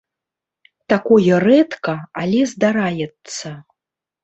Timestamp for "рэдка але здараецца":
1.45-3.57